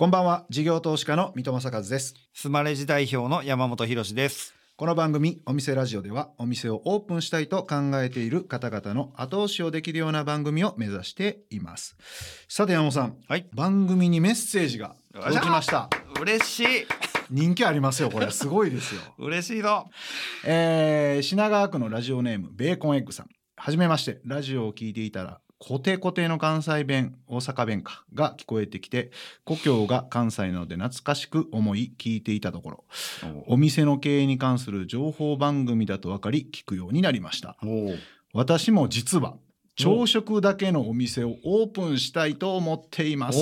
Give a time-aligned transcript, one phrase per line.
[0.00, 0.46] こんばんは。
[0.48, 2.14] 事業投資家の三戸正和です。
[2.32, 4.54] スマレジ代表の山本博です。
[4.78, 11.98] この番組お店ラジオではお店をオープンしたいと考えている方々の後押しをできるような番組を目指しています。
[12.48, 15.90] さて山本さん、はい、番組にメッセージが届きました。
[16.18, 16.66] 嬉しい。
[17.30, 18.30] 人気ありますよこれ。
[18.30, 19.02] すごいですよ。
[19.20, 19.84] 嬉しいぞ、
[20.46, 23.26] えー、品川区のラジオネームベーコンエッグさん。
[23.54, 24.22] はじめまして。
[24.24, 29.10] ラジオを聞いていたらコテコテの関西弁大阪弁かが聞こえてきて
[29.44, 32.84] 故郷が関西なので懐かしく思い聞いていたところ
[33.46, 37.56] お店の経営に関する情報番組だと分かり聞くようになりました。
[38.32, 39.34] 私も実は
[39.76, 43.38] 朝食だけのお店をオープンしたいと思っています。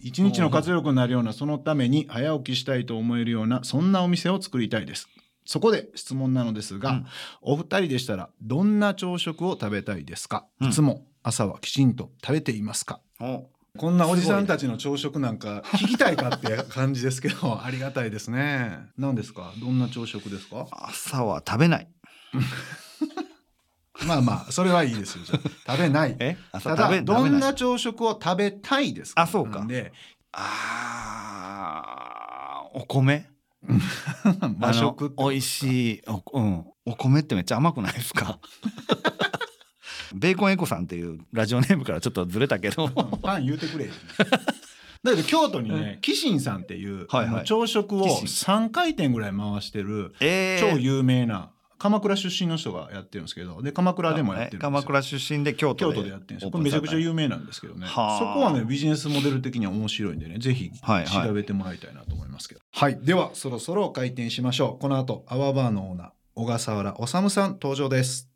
[0.00, 5.08] 一日の活力になるようなそのために早起きしたいと思えるようなそんなお店を作りたいです
[5.44, 7.06] そこで質問なのですが、うん、
[7.42, 13.00] お二人でしたらどんな朝食を食べたいですか、うん、いつも朝はきちんと食べていますか、
[13.78, 18.78] こんなおじさんたちの朝食なんか聞きたいかって感じですけど ありがたいですね。
[18.98, 19.52] 何ですか？
[19.60, 20.66] どんな朝食ですか？
[20.70, 21.88] 朝は食べない。
[24.06, 25.24] まあまあそれはいいですよ。
[25.24, 26.16] 食べない。
[26.18, 26.36] え？
[26.62, 29.22] ただどんな朝食を食べたいですか？
[29.22, 29.64] あそうか。
[29.66, 29.92] で。
[30.32, 30.52] あ
[32.74, 33.28] お米？
[34.60, 38.38] 和食美味しいお,、うん、お米ってめっちゃ甘くないですか？
[40.14, 42.88] ベーコンエコさんっていうラジオネームからちょっとずれたけど。
[43.22, 43.88] パン言うてくれ
[45.02, 51.50] だけど京都にね紀信さんっていう、はいはい、朝食を3回転ぐらい回してる、超有名な
[51.82, 56.50] 鎌倉出身の人がやってるんですけどで鎌倉でもやってる鎌倉出身で京都で京都でやってるんですよ。
[56.52, 57.88] これめちゃくちゃ有名なんですけどね。
[57.88, 58.00] そこ
[58.40, 62.60] はねビジネスモデル的には面白いんでねぜひ調べてもらいたいなと思いますけど。
[62.70, 64.80] はい、はい、ではそろそろ開店しましょう。
[64.80, 68.31] この後アワバーのオーナー小笠原治さん登場です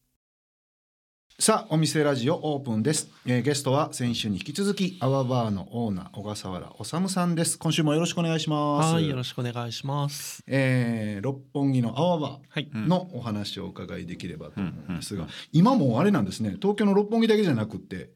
[1.39, 7.59] さあお店ラジオオープンです、えー、ゲストは先週に引き続きアワバーのオーナー小笠原治さんです。
[7.59, 8.95] 今週もよろしくお願いします。
[8.95, 16.56] はいよろしくお願いします、えー、六本木のアワバーのお話をお伺いできればと思うんですが、今もあれなんですね。
[16.59, 18.12] 東京の六本木だけじゃなくて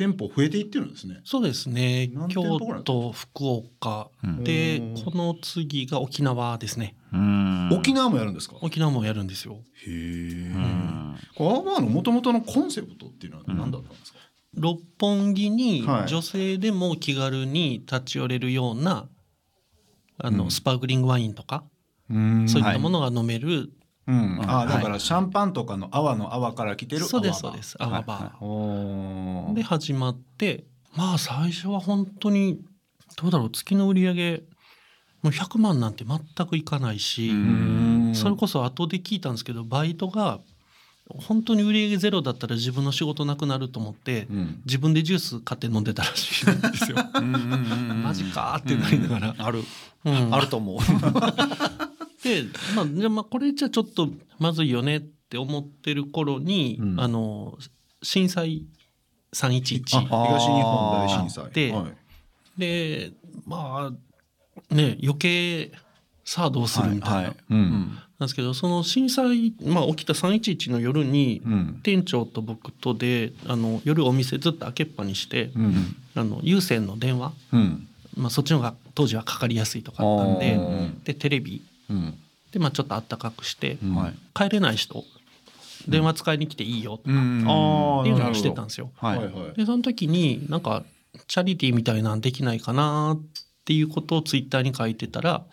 [0.00, 1.20] 店舗増えていってるんですね。
[1.24, 2.10] そうですね。
[2.30, 6.96] 京都、福岡で、この次が沖縄ですね。
[7.70, 8.56] 沖縄もやるんですか？
[8.62, 9.56] 沖縄もやるんですよ。
[9.56, 10.54] へえ。
[11.36, 14.18] これアーバーの元々のコンセプトっていうのは何だったんですか？
[14.54, 19.06] 六本木に女性でも気軽に立ち寄れるような、
[20.16, 21.64] あのスパークリングワインとか、
[22.08, 23.70] そういったものが飲める
[24.06, 27.76] うん、あ、だからシャンパンとかの泡の泡から来てるそうですそうです。
[27.78, 30.64] 泡バー、はい、で始まって
[30.96, 32.60] まあ最初は本当に
[33.16, 34.42] どうだろう月の売り上げ
[35.22, 37.32] もう100万なんて全くいかないし
[38.14, 40.40] それこそ後で聞いたんですけどバイトが
[41.18, 46.98] 本当に売り上げゼロだったら自分の仕事なくなると思って、うん、自分でジュース買って飲んでたらしいんですよ。
[48.04, 49.64] マジかってなりながら、ある、
[50.04, 50.78] うん、あると思う。
[52.22, 52.44] で、
[52.76, 54.08] まあ、じゃまあこれじゃちょっと
[54.38, 57.56] まずいよねって思ってる頃に、うん、あの
[58.02, 58.66] 震災
[59.34, 61.50] 311東日本大震災。
[61.52, 63.12] で、はい、で
[63.46, 63.92] ま
[64.70, 65.72] あね余計
[66.24, 67.36] さあどうするみたいな、はいはい。
[67.50, 67.70] うん、
[68.18, 77.32] なんですけどその震災、まあ、起きた311の夜に、うん、店長と僕とであの夜お店ずっと開けっぱにして、うん、あの有線の電話、
[78.16, 80.58] まあ、そっちの方が当時はかかりやすいとかあったんで
[81.04, 81.62] でテレビ
[82.52, 83.78] で、まあ、ちょっとあったかくして、
[84.34, 85.04] 帰れない人
[85.88, 87.22] 電話使いに来ていいよとか、ってい
[88.12, 88.90] うのをしてたんですよ。
[89.56, 90.84] でその時になんか
[91.26, 93.22] チャリティーみたいなんできないかなっ
[93.64, 95.44] ていうことをツイッターに書いてたら、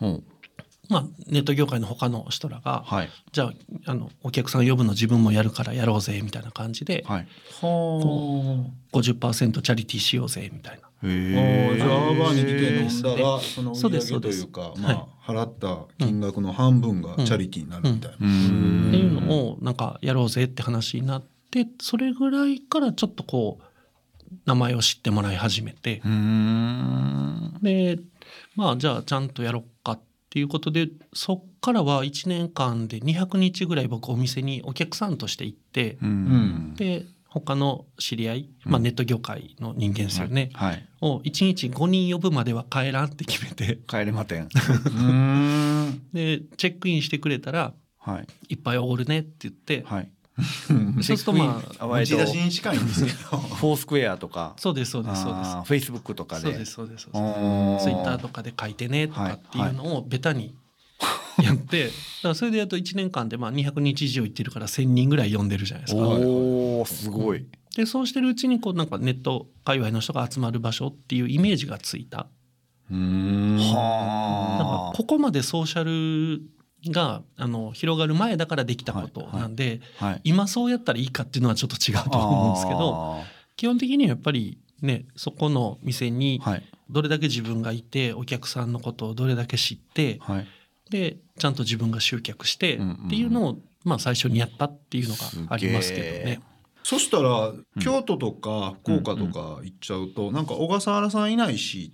[0.89, 3.53] まあ、ネット業界の他の人らが、はい、じゃあ
[3.85, 7.27] あのお客さん呼ぶの自分もやるからやろうぜみたいな感じで、はい、
[7.61, 10.86] こう50%チャリティーしようぜみたいな。
[11.03, 12.17] へじゃあアー。
[12.17, 18.17] バーに来て飲んだらその売り上げというか、まあ、払った金額の半分がチャリティーになるみたいな。
[18.17, 23.63] っていうのをなんかやろうぜって話になってそれぐらいからちょっとこう
[24.45, 26.01] 名前を知ってもらい始めて。
[27.61, 27.99] で
[28.55, 35.97] まあじゃあちゃんとやろうかっていうことでそっからは1年間で200日ぐらい僕お店にお客さんとして行って、
[36.75, 43.79] で他の知り合い、まあ、ネット業界の人間ですよね、はい、を1日5人呼ぶまでは帰らんって決めて。
[43.87, 44.47] 帰れません。
[46.13, 54.53] でチェックインしてくれたら、はい、いっぱいおるねって言って、はい、そうするとまあ打ち出しに近いんですけど フォースクエアとか。
[54.57, 55.51] そうですそうですそうです。
[55.51, 56.41] フェイスブックとかで。
[56.43, 57.85] そうですそうですそうです。
[57.85, 60.55] ツイッターとかで書いてねとかっていうのをベタに
[61.43, 66.01] やってだからそれでやると1年間でまあ200日以上行ってるから1,000人ぐらい呼んでるじゃないですか。
[66.01, 67.45] おすごい、
[67.75, 72.27] でそうしてるうちにこうなんかネット界隈の人が集まる場所っていうイメージがついた。
[72.89, 76.41] はここまでソーシャル
[76.91, 80.11] があの広がる前だからできたことなんで、はい。
[80.11, 83.17] はい、今そうやったらいいかっていうのはちょっと違うと思うんですけど
[83.55, 86.41] 基本的にはやっぱりねそこの店に
[86.89, 90.47] どれだけ自分がいてお客さんのことをどれだけ知って、はい、
[90.89, 96.41] でちゃんと自分が集客してっていうのを、まあ、最初にやったっていうのがありますけどね。
[96.83, 101.91] そしたら京都とか福岡とか行っちゃうと、うんうん、なんか小笠原さんいないし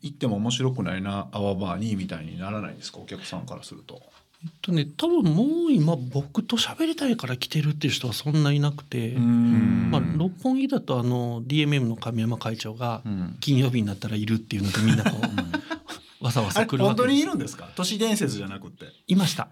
[0.00, 3.00] 行っても面白くないなアワバーにみたいにならないですか？
[3.00, 4.00] お客さんからすると。
[4.42, 13.02] えっとね多分もう今僕と喋りたいから来てるっていう人はそんないなくて、まあ、六本木だとあの DMM の神山会長が
[13.40, 15.79] 金曜日になったらいるっていうのでみんなこう
[16.20, 17.68] わさわさ来るわけ本当にいるんですか？
[17.76, 18.86] 都市伝説じゃなくて。
[19.06, 19.48] いました。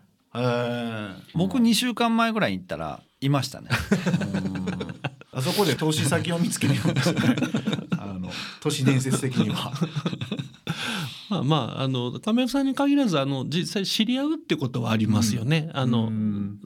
[1.35, 3.69] 僕2週間前ぐらいに行ったらいましたね。
[5.33, 7.37] あそこで投資先を見つけるんですよね。
[7.99, 8.31] あの
[8.61, 9.73] 都市伝説的には。
[11.31, 15.71] まあまああの亀山さんに限らずあの実際知り合うってことはありますよね。
[15.75, 16.13] うん、あの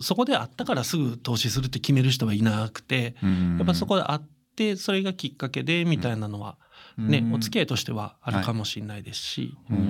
[0.01, 4.21] そこで会ったからすぐ投資するって決める人はいなくて、やっぱそこで会っ
[4.55, 6.57] てそれがきっかけでみたいなのは
[6.99, 9.83] ね、お付き合いとしてはあるかもしれないですし、はい、う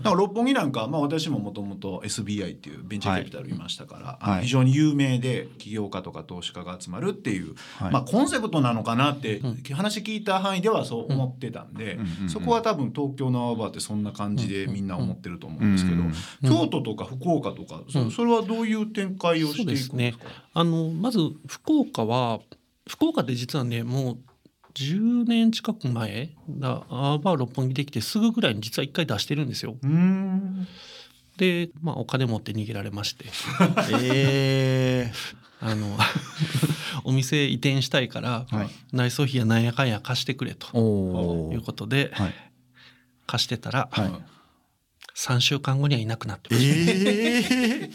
[0.02, 9.40] か六本木なんか、まあ、私ももともと SBI っていうベンチャーキャピタルいましたから、はい、非常に有名で起業家とか投資家が集まるっていう、はい、まあ、コンセプトなのかなって、
[9.72, 16.02] 話聞いた範囲ではそう思ってたんで、うん、そこは多分東京のアワバーってそんな感じでみんな思ってると思うんですけど、
[16.48, 20.14] 京都とか福岡とかそそれはどういう展開をしていくんですか、ね、
[20.52, 22.40] あのまず福岡は
[22.88, 24.18] 福岡って実はねもう
[24.74, 29.76] 10年近く前だアーバー六本木できてすぐぐらいに実は1回出してるんですよ。
[31.36, 33.26] で、まあ、お金持って逃げられまして。
[34.02, 35.36] えー。
[35.64, 35.96] あの
[37.04, 40.66] お店移転したいから、はい、内装費やなんやかんや貸してくれと
[41.52, 42.34] いうことで、はい、
[43.26, 44.12] 貸してたら、はい、
[45.16, 47.90] 3週間後にはいなくなってました、えー、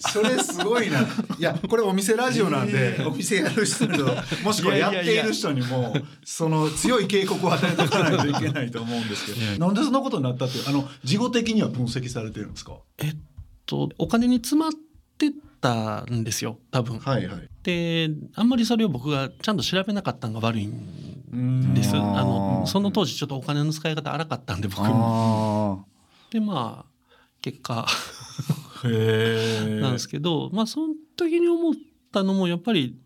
[0.12, 1.00] それすごいな。
[1.00, 1.06] い
[1.42, 4.04] やこれお店ラジオなんで、えー、お店やる人と
[4.44, 12.74] もしくはやっている人にもその強い警告を与えておかないといけないと思うんですけどなんでそんなことになったってあの事後的には分析されてるんですか？
[12.98, 13.16] えっ
[13.64, 14.72] とお金に詰まっ
[15.16, 16.98] てたんですよ多分。
[16.98, 21.96] はいはい、であんまりそれを僕がちゃんと調べなかったのが悪いんです。
[21.96, 25.86] あのその当時ちょっとお金の使い方荒かったんで僕も。
[26.30, 26.90] でまあ
[27.40, 27.86] 結果。
[28.82, 31.74] なんですけどまあその時に思っ
[32.12, 32.96] たのもやっぱり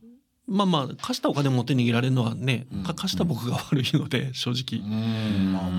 [0.47, 4.81] まあまあ貸したお金持って逃げられるのはね、うん、貸した僕が悪いので正直。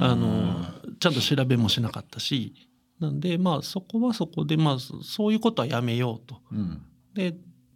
[0.01, 0.65] あの
[0.99, 2.53] ちゃんと調べもしなかったし。
[2.99, 6.37] なんでまあそこはそこでまあそういうことはやめようと。
[6.51, 6.81] うん、
[7.13, 7.33] で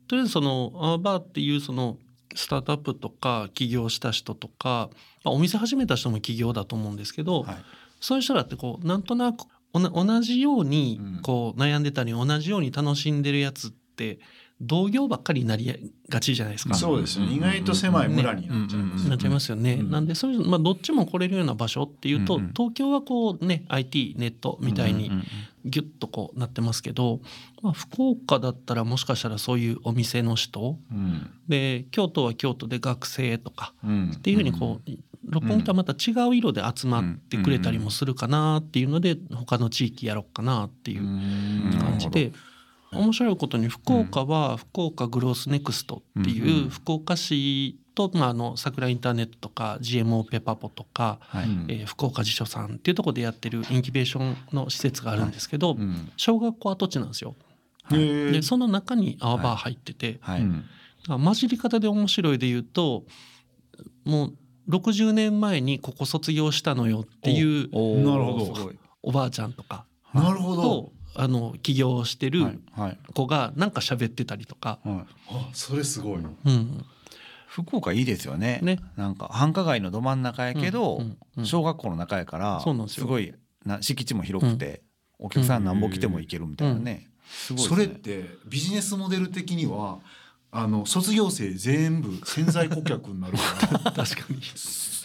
[0.07, 1.98] とりあえずそのアーバーっていうその
[2.36, 4.89] スタートアップとか起業した人とか、
[5.24, 7.56] まあ、お店始めた人も起業だと思うんですけど、はい、
[8.00, 14.19] そういう人らってこうなんとなく同じようにこう悩んでたり同じように楽しんでるやつって
[14.62, 16.74] 同業ばっかりになりがちじゃないですか。
[16.74, 17.27] そうですね。
[17.27, 19.74] 意外と狭い村になっちゃいます、ね、なっちゃいますよね。
[19.75, 25.12] うん、なんでそういうまあどっちも来れるような場所っていうと、うん、東京はこうね IT ネットみたいに
[25.63, 27.22] ギュッとこうなってますけど、
[27.62, 33.74] まあ福岡だったらもしかしたらそういうお店の人、うん、で京都は京都で学生とか
[34.13, 34.92] っていうふうにこう
[35.29, 41.03] 六本木とはまた違う色で集まってくれたりもするかなっていうので他の地域やろうかなっていう
[41.79, 42.31] 感じで。
[42.91, 55.77] 面白いことに福岡は福岡グロースネクストっていう福岡市と、まあ、あの桜インターネットとか GMO ペパポとか、はい、えー、福岡辞書さんっていうところでやってるインキュベーションの施設があるんですけど、
[56.17, 57.36] 小学校跡地なんですよ。
[57.83, 58.00] はい、
[58.31, 60.41] でその中にアーバー入ってて、はい。
[61.07, 63.03] はい、混じり方で面白いで言うと
[64.05, 64.33] もう
[64.69, 67.69] 60年前にここ卒業したのよっていう
[68.03, 68.71] なるほど。
[69.01, 69.85] おばあちゃんとか。
[70.13, 70.91] なるほど。
[71.15, 72.61] あの起業してる
[73.13, 74.95] 子がなんか喋ってたりとか、はい。
[74.95, 76.85] はい、あそれすごい、うん、
[77.47, 78.59] 福岡いいですよね。
[78.61, 78.79] ね。
[78.95, 81.17] なんか繁華街のど真ん中やけど、うん。
[81.38, 83.33] うん、小学校の中やからすごい
[83.65, 84.83] な敷地も広くて、
[85.17, 89.99] お客さんなんぼ来ても行けるみたいなね,、すごい、ね、それってビジネスモデル的には
[90.51, 93.44] あの卒業生全部潜在顧客になるか
[93.84, 93.91] ら。
[94.06, 94.41] 確かに。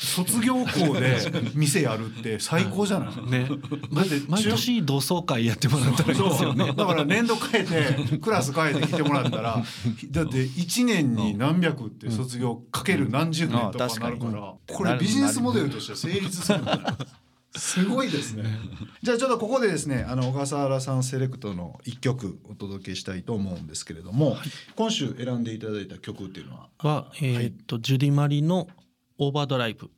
[0.04, 1.16] 卒業校で
[1.54, 3.48] 店やるって最高じゃない、ね、
[3.92, 6.72] だって毎年同窓会やってもらったらいいですよね。
[6.72, 9.62] だから年度変えてクラス変えて来てもらったら
[10.10, 16.96] だって1年に何百って卒業かける何十年とかなるからこれビジネスモデルとしては成立するんだ
[17.56, 18.44] すごいですね。
[19.02, 24.38] じゃあちょっとここでですね、あの小笠原さんセレクトの一曲お届けしたいと思うんですけれども、はい、
[24.74, 26.68] 今週選んでいただいた曲っていうのは？
[26.78, 28.66] は、えー、っと、ジュディマリの
[29.18, 29.90] オーバードライブ。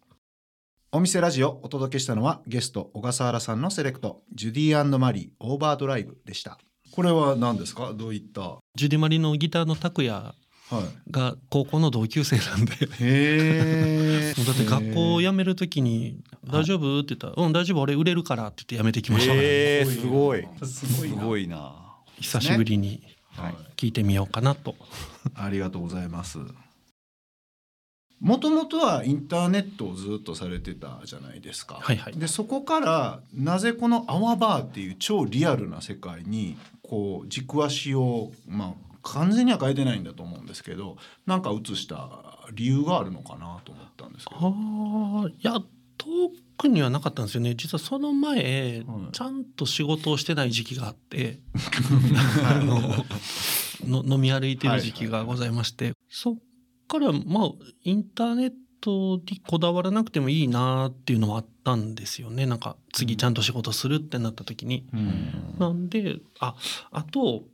[0.93, 6.59] お店ラジオお届けしたのはゲスト小笠原さんのセレクトジュディマリーオーバードライブでした。
[6.93, 7.93] これは何ですか？
[7.95, 8.59] どういった？
[8.77, 10.33] ジュディマリのギターの拓也
[11.11, 20.47] が高校の同級生なんで、はい、 へだって学校を辞める時に「大丈夫?」って言ったら「うん大丈夫俺売れるから」って言って辞めてきましたへすごい。
[20.65, 21.87] すごいな。
[22.21, 23.03] 久しぶりに
[23.77, 24.75] 聞いてみようかなと、
[25.35, 26.39] ありがとうございます。
[28.19, 31.79] もともとはインターネットをずっとされてたじゃないですか。
[31.83, 40.97] はいはい、でそこからなぜこの「アワバー」っていう超リアルな世界にこう軸足をまあ完全には変えてないんだと思うんですけど
[41.27, 42.09] なんか移した
[42.53, 44.41] 理由があるのかなと思ったんですけど。
[44.43, 45.63] あいや
[45.99, 47.55] 遠にはなかったんですよね。
[47.55, 51.41] 実はその前、はい、ちゃんと仕事をしてない時期があって
[53.85, 56.37] の飲み歩いてる時期がございまして、はいはい、そっ
[56.89, 57.51] からまあ
[57.83, 62.47] インターネットにこだわらなくてもいいなっていうのはあったんですよね。
[62.47, 64.87] なんか次ちゃんと仕事するってなった時に。
[64.93, 66.55] うん、なんであ
[66.91, 67.45] あと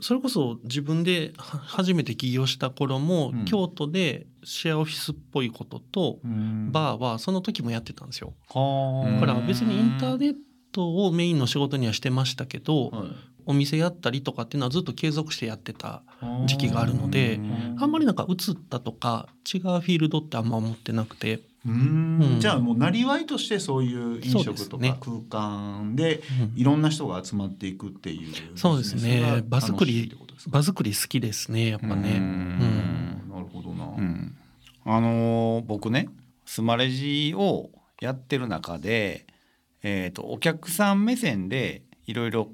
[0.00, 8.34] それこそ自分で初めて起業した頃も、うん、京都でシェアオフィスっぽいことと、バーはその時もやってたんですよ。
[8.48, 8.54] だ
[9.20, 10.34] から別にインターネッ
[10.72, 12.92] トをメインの仕事にはしてましたけど、
[13.46, 16.02] お店やったりとかっていうのはずっと継続してやってた
[16.46, 17.40] 時期があるので
[17.78, 21.40] あんまりなんか移ったとか違うフィールドってあんま思ってなくて。
[21.66, 26.22] うん、じゃあもうなりわいとしてそういう飲食とか空間で
[26.56, 29.42] いろんな人が集まっていくっていうそうですね。
[29.46, 30.16] 場作り
[30.48, 32.16] 場作り好きですねやっぱね。
[32.16, 33.30] うん。
[33.30, 33.84] なるほどな。
[33.84, 34.36] うん、
[34.86, 36.08] あのー、僕ね
[36.46, 37.68] スマレジを
[38.00, 39.26] やってる中で、
[39.82, 42.46] えーとお客さん目線でいろいろ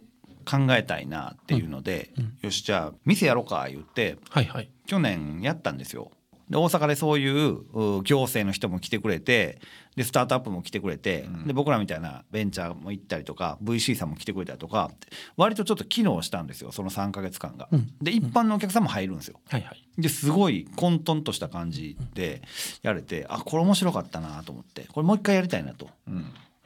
[0.45, 2.25] 考えたいなっていうので、うん。
[2.25, 6.11] うん、よしじゃあ店やろうか言って、はいはい、去年やったんですよ。
[6.51, 9.59] で大阪でそういう行政の人も来てくれて
[9.97, 14.91] でスタートアップも来てくれて、うん、で僕らみたいなベンチャーも行ったりとか VC さんも来てくれたりとか
[15.37, 17.69] 割とちょっと機能したんですよその3か月間が。
[17.73, 19.41] うん、で一般のお客さんも入るんですよ。
[19.49, 22.43] はいはい、ですごい混沌とした感じで
[22.83, 25.89] やれてあこれ面白かったなと思ってこれもう一回やりたいなと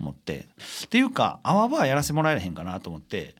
[0.00, 0.46] 思って。
[0.84, 3.34] っていうか泡バーやらせてもらえへんかなと思って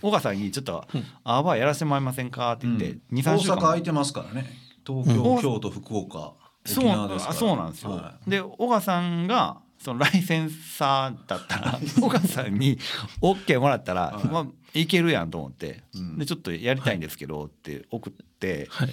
[0.00, 0.86] 小川さんにちょっと
[1.24, 6.34] 「あばやらせてもらえませんか?」って言って、うん、大阪空いてますからね東京、うん、京都福岡
[6.66, 6.84] そう
[7.32, 12.78] そうなんですよ、はい、で小川さんがそのライセンサーだったら 小川さんに
[13.22, 18.90] OK もらったら、はい、まあ、いけるやんと思って、うん、でちょっとやりたいんですけどって送って、はい、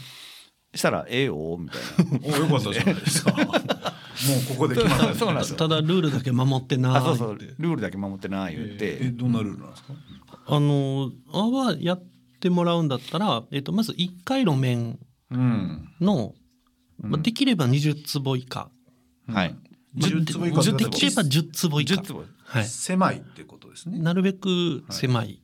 [0.73, 2.37] したら「ええよ」みたいな。
[2.37, 3.31] およかったじゃないですか。
[3.37, 3.47] もう
[4.47, 7.35] ここで決まった、そうなんですただルールだけ守ってなそうそう。
[7.35, 9.93] ルールだけ守ってな言って、えー、どんなルールなんですか？
[10.47, 12.03] あのあはやっ
[12.39, 14.97] てもらうんだったら、えっと、まず1回路面
[15.31, 16.33] の、
[17.03, 18.69] うん、まあ、できれば20坪以下、
[19.27, 19.55] はい、
[19.95, 22.03] 10坪以下できれば10坪以下。
[22.45, 23.99] はい、狭いってことですね。
[23.99, 25.41] なるべく狭い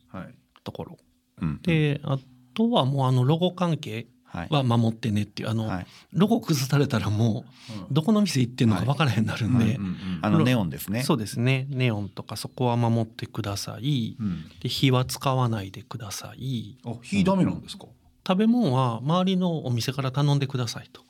[0.63, 0.91] ところ、
[1.37, 2.17] はいはい、であ
[2.53, 4.07] とはもうあのロゴ関係
[4.49, 5.49] は守ってねっていう。
[5.49, 7.45] あの、はい、ロゴ崩されたらも
[7.91, 9.77] うどこの店行ってんのか分からへんなるんで、
[10.21, 11.03] あのネオンですね。
[11.03, 11.67] そうですね。
[11.69, 16.77] ネオンとかそこは守ってください、うん、で火は使わないでください。
[16.85, 17.85] あ火ダメなんですか、
[18.25, 21.01] 食べ物は周りのお店から頼んでくださいと。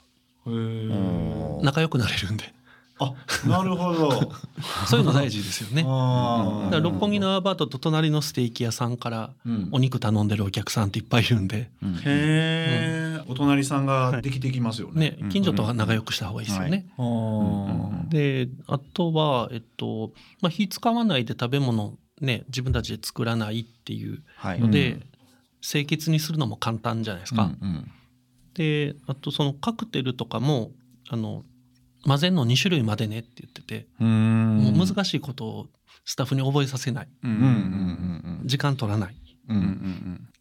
[1.62, 2.54] 仲良くなれるんで。
[3.00, 3.14] あ
[3.48, 4.32] なるほど。
[4.88, 5.82] そういうの大事ですよね。
[5.84, 9.32] だから六本木のアパートと隣のステーキ屋さんから
[9.72, 15.18] お肉頼んでるお客さんっていっぱいいるんで、うん、へえ、うん、お隣さんができてきますよね。
[15.20, 24.92] ね、近所とは仲良くした方がいいですよね、はい、であとはえっと、まあ、火使わないで食べ物ね自分たちで作らないっていうので、はい。
[24.92, 25.04] うん、
[25.64, 27.92] 清潔にするのも簡単じゃないですか、うんうん、
[28.54, 30.72] であとそのカクテルとかも
[31.10, 31.44] あの
[32.06, 35.68] 混ぜんの2種類までねって言っててもう難しいことを
[36.04, 37.08] スタッフに覚えさせない、
[38.44, 39.16] 時間取らない、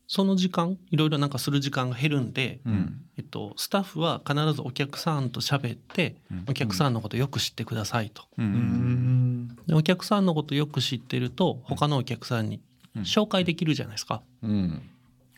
[0.09, 12.61] その時間いろいろなんかする時間が減るんで、うん、えっと、スタッフは必ずお客さんと喋って、うん、お客さんのことよく知ってくださいと、うん、でお客さんのことよく知ってると他のお客さんに
[12.97, 14.23] 紹介できるじゃないですか。
[14.43, 14.83] うん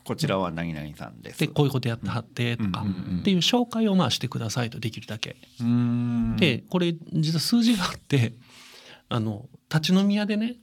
[0.05, 1.41] こちらは何々さんです。
[1.41, 2.85] でこういうことやってはってとか
[3.21, 5.37] っていう紹介をまあしてくださいとできるだけ。
[6.37, 8.35] でこれ実は数字があって
[9.09, 10.57] あの立ち飲み屋でね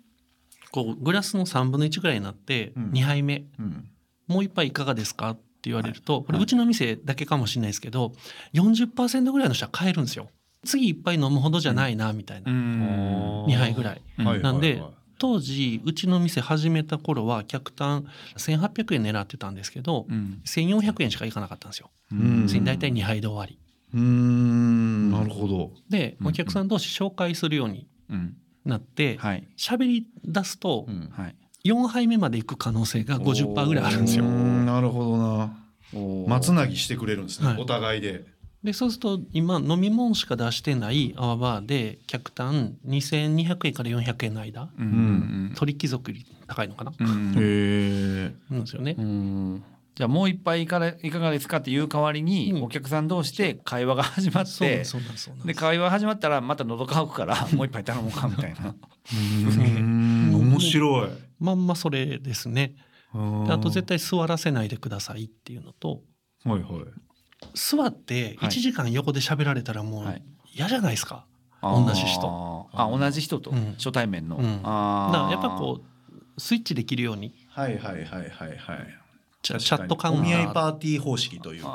[0.71, 3.89] こうグラスの3分の1ぐらいになって2杯目、うん、
[4.27, 8.13] もう一杯いかがですかって言われると、これうちの店だけかもしれないですけど
[8.53, 10.29] 40%ぐらいの人は買えるんですよ。
[10.63, 14.01] 次一杯飲むほどじゃないなみたいな、2杯ぐらい。
[14.17, 14.81] なんで、
[15.22, 21.92] 当時うちの店始めた頃は客単1,800円狙ってたんですけど、うん、1,400円しかいかなかったんですよ。
[22.12, 23.60] うん、大体2杯で終わり。
[23.94, 25.12] うん。
[25.12, 25.74] なるほど。
[25.90, 28.36] でお客さん同士紹介するようにうん。
[28.66, 29.48] なってはい。
[29.56, 31.12] 喋り出すとうん。
[31.12, 31.36] はい。
[31.66, 34.25] 4杯目まで行く可能性が50%ぐらいあるんですよ。
[34.25, 34.28] う。
[34.28, 34.66] ん。
[34.66, 35.56] なるほどな。
[36.28, 37.62] 松つなぎしてくれるんですね、はい。
[37.62, 38.25] お互いで。
[38.63, 48.34] でそうすると今飲み物しか出してないアワバーで客単2200円から400円の間うんうん取引属より高いのかな、うんうんへえ。
[48.50, 49.01] なんですよねう。
[49.01, 49.63] ん
[49.96, 54.84] じゃあもう一杯いかがいかがですかっていう代わりに、うんお客さん同士で会話が始まって
[55.46, 58.75] で会話始まったらまた喉乾くから もう一杯頼もうかみたいな。
[59.13, 61.10] うん面白い。
[61.39, 62.75] まんまそれですね。
[63.13, 66.01] あと絶対座らせないでくださいっていうのと
[66.44, 66.53] 対。
[66.53, 66.84] はいはい。
[67.53, 70.24] 座って1時間横で喋られたらもうはい。
[70.53, 71.25] 嫌じゃないですか？
[71.62, 72.69] 同じ人。
[72.74, 73.51] あ同じ人と？
[73.51, 73.74] うん。
[73.77, 74.60] 初対面の、うん。
[74.63, 75.13] あー。
[75.13, 77.33] だからやっぱこうスイッチできるように。
[77.50, 78.57] はいはいはいはいはい。
[79.41, 81.65] チャチャット感お見合いがパーティー方式という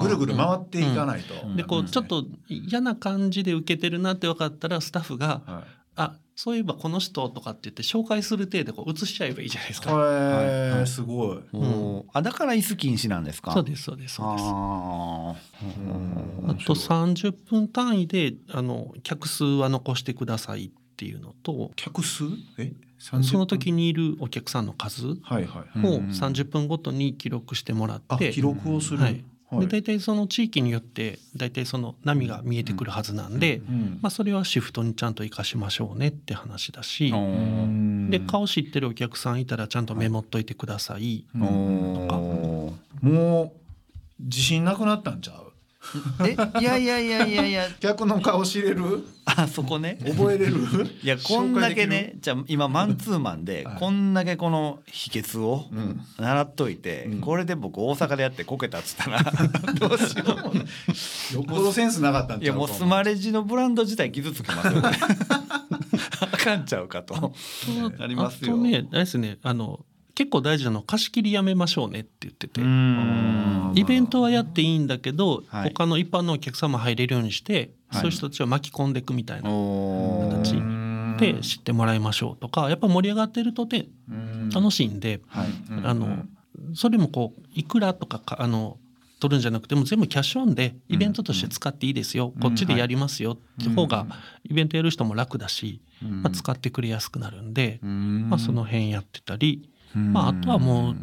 [0.00, 1.46] ぐるぐる回っていかないと。
[1.46, 1.56] うん。
[1.56, 5.64] でこうちょっと嫌な感じで受けてるなって分かったらスタッフがは
[5.96, 9.80] 「あそういえばこの人」とかって言って紹介する体でこう映しちゃえばいいじゃないですい。
[9.82, 9.92] か。
[9.92, 11.38] へえ、すごい。
[11.52, 13.52] おーあだから椅子禁止なんですか？
[13.52, 14.44] そうですそうですそうです。
[14.46, 22.24] あーあと30分単位であの客数は残してくださいっていうのと客数？
[22.58, 23.74] え、その時に。
[23.84, 25.86] にいるお客さんの数はいはい。
[25.86, 28.98] をうん30分ごとに記録してもらあ、って、記録をする。
[28.98, 29.24] はい
[29.56, 29.66] はい。
[29.66, 33.98] で大体その地域によって大体その波が見えてくるはずなんで、うん。
[34.02, 37.12] まあ、それはシフトにちゃんと生かしましょうねって話だし、
[38.10, 43.08] で顔知ってるお客さんいたらちゃんとメモっといてください、うんおー。
[43.08, 43.52] もう
[44.20, 45.43] 自信なくなったんちゃう？
[46.26, 47.68] えいやいやいやいやいや。
[47.80, 49.06] 客の顔知れる？
[49.26, 49.98] あそこね。
[50.04, 50.56] 覚えれる？
[51.02, 53.78] いやこんだけねじゃあ今マンツーマンではい。
[53.78, 56.00] こんだけこの秘訣をうん。
[56.18, 57.20] 習っといて、うん。
[57.20, 59.22] これで僕大阪でやってこけたっつったら
[59.78, 61.34] どうしよう。
[61.36, 64.94] よっぽどセンスなかったんちゃうかいやもうスマレジのブランド自体傷つきますよこれ
[66.20, 67.32] あかんちゃうかと。
[67.98, 68.52] ありますよ。
[68.54, 69.80] あとねあれですねあの
[70.14, 73.72] 結構大事なのは貸し切りやめましょうねって言ってて、ん。
[73.74, 75.70] イベントはやっていいんだけど、はい。
[75.70, 78.00] 他の一般のお客様入れるようにして、はい。
[78.00, 84.50] そういう人たちを巻き込んでいくみたいな形うんで知ってもらいましょうとかやっぱ盛り上がってるとねうん。
[84.50, 85.20] 楽しいんで、
[85.84, 86.24] あの
[86.74, 88.78] それもこういくらとかかあの
[89.20, 94.06] 取るんじゃなくても全部キャッシュオンでイベントとして使っていいですよ、こっちでやりますよって方が
[94.44, 100.96] イベントやる人も楽だし、まあ、使ってくれやすくなるんで、まあ、その辺やってたり、まあ、あとはもう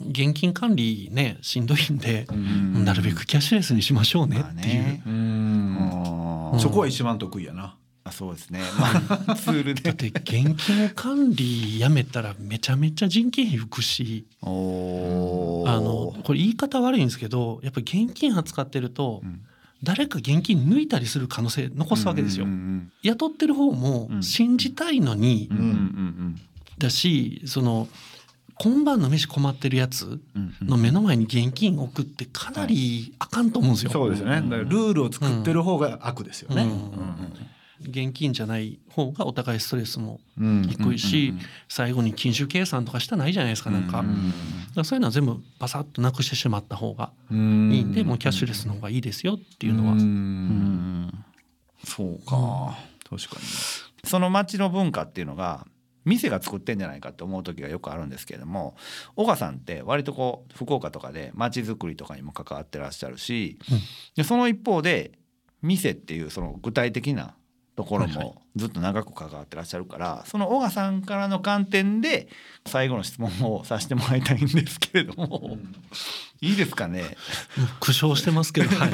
[0.00, 2.84] 現金管理ねしんどいんで、ん。
[2.84, 5.08] なるべくキャッシュレスにしましょうねっていう。
[5.08, 6.60] まあね。
[6.60, 7.76] そこは一番得意やな。
[8.04, 8.60] あそうですね。
[8.78, 14.26] まあ ツールだっでて現金管理やめたらめちゃめちゃ人件費浮くし。
[14.42, 19.40] あのこれ言い方悪いんですけどやっぱ現金扱ってると、ん。
[19.82, 22.46] 誰か現金抜いたりする可能性残すわけですよ。
[22.46, 24.22] うんうん雇ってる方もうん。
[24.22, 26.40] 信じたいのに、うんうんうん。
[26.78, 27.88] だしその
[28.60, 30.20] 今晩の飯困ってるやつ
[30.62, 33.90] の目の前に現金置くってかなりあかんと思うんですよ。
[33.90, 34.36] そうですよね。
[34.42, 36.66] だからルールを作ってる方が悪ですよね。
[37.80, 41.32] 現金じゃない方がお互いストレスもうん低いし、
[41.68, 44.04] 最後に緊急計算とかしたないじゃないですかなんか,、
[44.84, 47.72] そういうのは全部バサッとなくしてしまった方がうん。
[47.72, 51.12] いいんで、もうキャッシュレスの方がいいですよっていうのは、
[51.84, 52.76] そうか、
[53.08, 53.46] 確かに。
[54.04, 55.66] その町の文化っていうのが
[56.08, 58.76] 店が作ってんじゃないかって思う時がよくあるんですけれども
[59.14, 63.78] 岡さんって割とこう福岡とかで町づくりとかにも関わってらっしゃるし、うん。
[64.16, 65.12] でその一方で
[65.62, 67.34] 店っていうその具体的な
[67.76, 68.24] ところはいはい。
[68.24, 72.28] もずっと長く関わってらっしゃるからその小賀さんからの観点で
[72.66, 75.58] 最後の質問をさせてもらいたいんですけれども、
[76.40, 77.04] いいですかね？
[77.80, 78.90] 苦笑してますけどはい。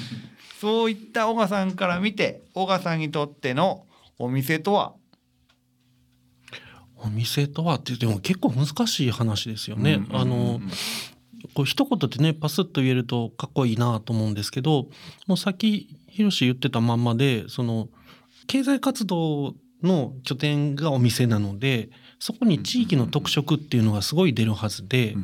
[0.60, 3.86] そういった小賀さんから見て小賀さんにとっての
[4.18, 4.94] お店とは
[7.02, 10.04] お店とはってでも結構難しい話ですよね。
[10.10, 10.60] うんあの
[11.54, 14.88] こう一言でねパスッと言えるとかっこいいなと思うんですけど
[15.26, 17.88] もうさっきヒロシ言ってたまんまでその
[18.48, 25.16] 経済活動の拠点がお店なのでそこに地域の特色っていうのがすごい出るはずで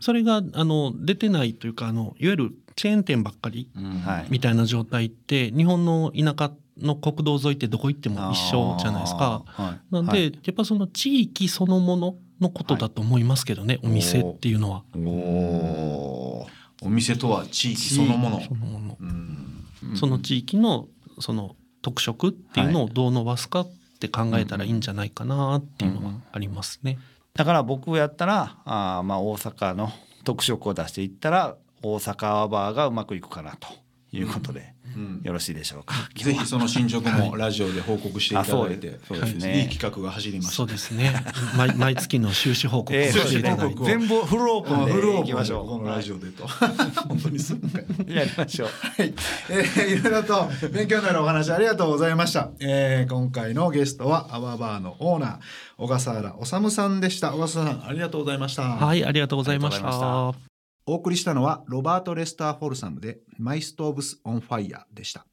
[0.00, 4.26] それがあの出てないというかあのいわゆるチェーン店ばっかりはい。
[4.30, 9.42] みたいな状態って日本の田舎の国道沿いってどこ行っても一緒じゃないですか。
[9.46, 9.94] はい。
[9.94, 10.32] なんで、はい。
[10.44, 14.84] やっぱその地域そのもののことだと思いますけどね、お店っていうのは。
[14.96, 16.46] お
[16.82, 18.40] お店とは地域そのもの。
[18.40, 18.96] そのもの。
[18.98, 19.64] うん。
[19.92, 23.68] ーその地域のその特色っていうのをどう伸ばすかっ
[24.00, 26.98] て考えたらいいんじゃないかなっていうのはありますね。
[27.34, 29.90] だから僕やったらあーまあ大阪の
[30.24, 33.68] 特色を出していったら大阪バーがうまくいくかなと
[34.12, 34.74] いうことで、
[35.22, 35.94] よろしいでしょうか。
[36.16, 39.62] ぜひその進捗もラジオで報告していただいて、そうですね。
[39.62, 40.52] いい企画が走りました。
[40.52, 41.14] そうですね。
[41.56, 45.68] 毎毎月の収支報告をしていただいて、全部フルオープンでフルオープンいきましょう。
[45.68, 48.14] このラジオでと本当にすんかい。
[48.14, 48.68] やりましょう。
[48.68, 49.14] はい、
[49.48, 52.50] えー、いろいろと勉強になるお話ありがとうございました。
[52.60, 55.38] えー、今回のゲストは awabar のオーナー
[55.76, 57.32] 小笠原治さんでした。
[57.32, 58.62] 小笠原さんありがとうございました。
[58.62, 60.49] はい、ありがとうございました。
[60.90, 65.24] お送りしたのはロバート・レスター・フォルサムで My Stove's On Fire でした。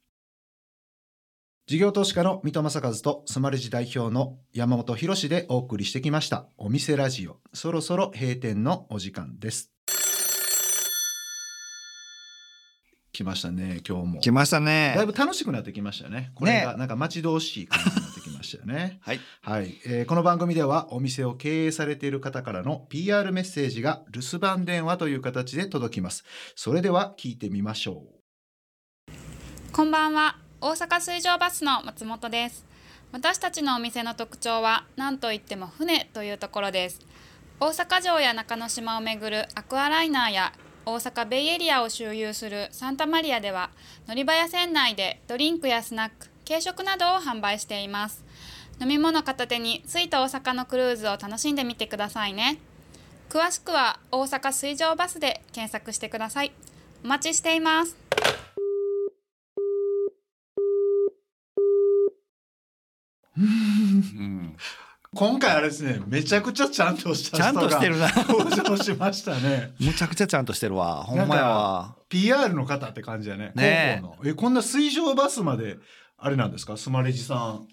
[1.65, 6.45] 事業投資家の三戸正和とスマレジ代表の山本博でお送りしてきました。
[6.57, 7.37] お店ラジオ。
[7.53, 9.71] そろそろ閉店のお時間です。
[13.11, 14.19] 来ましたね今日も。
[14.19, 14.93] 来ましたね。
[14.95, 16.33] だいぶ楽しくなってきましたよね。
[16.35, 18.06] これがなんか待ち遠しい感じ
[18.47, 18.99] したよね。
[19.01, 19.19] はい。
[19.41, 26.23] はい、えーこの番組ではお店を経営されている方からの PR メッセージが留守番電話という形で届きます。
[26.55, 28.03] それでは聞いてみましょ
[29.09, 29.13] う。
[29.71, 30.37] こんばんは。
[30.59, 32.65] 大阪水上バスの松本です。
[33.11, 36.99] 私たちのお店の特徴は何といっても船というところです。
[37.59, 40.53] 大阪城や中之島を巡るアクアライナーや
[40.85, 43.71] 大阪ベイエリアを周遊するサンタマリアでは
[44.07, 48.23] 乗り場や船内でドリンクやスナック軽食などを販売しています
[48.79, 52.59] 飲み物片手に着いた大阪のクルーズを楽しんでみてくださいね。
[53.27, 56.51] 詳しくは大阪水上バスで検索してください。
[57.03, 57.97] お待ちしています。
[63.35, 64.55] うん。
[65.15, 68.09] 今回あれですねめちゃくちゃちゃんとしたちゃんとしてるな。
[68.27, 69.73] 登場しましたね。
[69.79, 71.03] むちゃくちゃちゃんとしてるわ。
[71.03, 71.95] ほんまやわ。
[72.09, 73.53] PR の方って感じだね。
[73.55, 74.01] ねえ。
[74.01, 74.29] 広報の。
[74.29, 75.77] えこんな水上バスまで
[76.17, 76.77] あれなんですか？
[76.77, 77.67] スマレジさん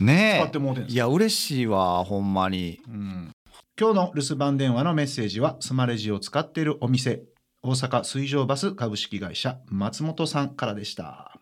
[0.00, 0.40] ねえ。
[0.40, 2.80] 使ってもうてんいや嬉しいわほんまに。
[2.86, 3.32] うん。
[3.78, 7.22] 今日の留守番電話のメッセージはスマレジを使っているお店
[7.62, 11.38] 大阪水上バス株式会社松本さんからでした。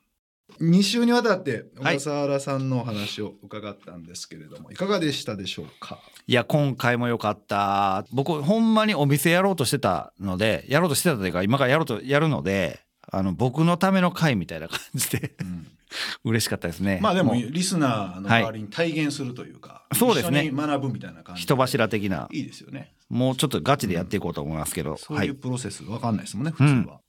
[0.61, 5.99] 2週にわたって小はい笠原さんのお話を伺ったんですけれども、い、かがでしたでしょうか？
[6.27, 8.05] いや今回も良かった。
[8.13, 15.35] 僕ほんまにお店やろうとしてたのでやろうとしてたというか今からやろうとやるのであの僕のための会みたいな感じで
[16.25, 16.99] 嬉しかったですね。
[17.03, 20.45] まあでもうリスナーの代わりに体現するというか、そうですね。
[20.45, 22.29] 一緒に学ぶみたいな感じ人柱的な。
[22.33, 22.95] いいですよね。
[23.09, 25.29] もうちょっとガチでやっていこうと思いますけど、そうはい。
[25.29, 27.01] いうプロセスわかんないですもんね普通は、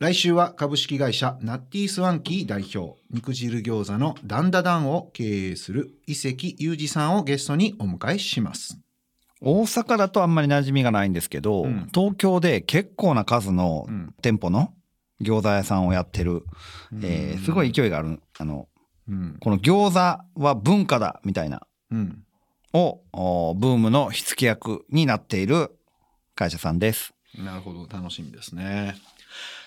[0.00, 8.78] 来週は株式会社ナッティスワンキー代表肉汁餃子のダンダダンを経営する伊関裕二さんをゲストにお迎えします。
[9.40, 11.88] 大阪だとあんまり馴染みがないんですけど、うん。
[11.94, 14.14] 東京で結構な数のうん。
[14.20, 14.72] 店舗の
[15.20, 16.44] 餃子屋さんをやってる、
[17.02, 18.20] えーすごい勢いがある。
[18.38, 18.68] あの
[19.08, 19.36] うん。
[19.40, 21.62] この餃子は文化だみたいな。
[21.90, 22.24] うん。
[22.72, 25.70] をおブームの火付け役になっている
[26.34, 27.14] 会社さんです。
[27.38, 27.86] なるほど。
[27.88, 28.96] 楽しみですね。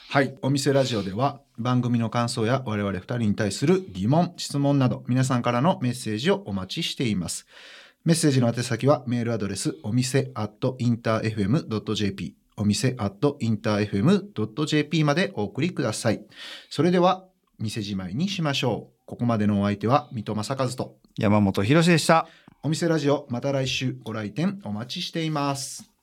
[0.10, 0.38] はい。
[0.42, 7.46] お店ラジオでは番組の感想や我々2人に対する疑問質問など皆さんからのメッセージをお待ちしています。
[8.06, 16.26] メッセージの宛先はメールアドレスお店 at interfm.jp お店 at interfm.jp までお送りください。
[16.70, 17.26] それでは
[17.60, 18.98] 店じまいにしましょう。
[19.06, 22.28] ここまでのお相手は水戸正和と山本博史でした。
[22.64, 25.97] お店ラジオまた来週ご来店お待ちしています